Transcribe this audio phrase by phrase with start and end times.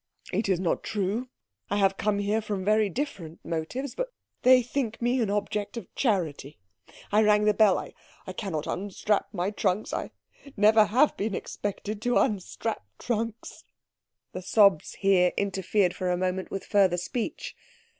[0.33, 1.29] "It is not true
[1.69, 5.93] I have come here from very different motives but they think me an object of
[5.93, 6.57] charity.
[7.11, 7.93] I rang the bell I
[8.33, 10.09] cannot unstrap my trunks I
[10.57, 13.63] never have been expected to unstrap trunks."
[14.31, 17.55] The sobs here interfered for a moment with further speech.